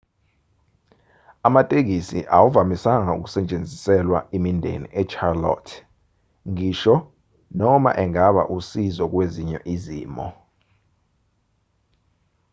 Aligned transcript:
amatekisi 1.47 2.19
awavamisanga 2.35 3.11
ukusetshenziswa 3.17 4.19
imindeni 4.37 4.87
echarlotte 5.01 5.73
ngisho 6.49 6.95
noma 7.59 7.91
engaba 8.03 8.41
usizo 8.57 9.03
kwezinye 9.13 9.57
izimo 9.73 10.27